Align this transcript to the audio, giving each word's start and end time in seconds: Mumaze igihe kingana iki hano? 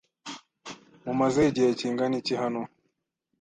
Mumaze 1.03 1.39
igihe 1.49 1.69
kingana 1.79 2.15
iki 2.21 2.33
hano? 2.41 2.61